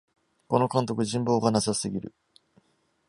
[0.47, 2.11] この監督、人望がなさすぎる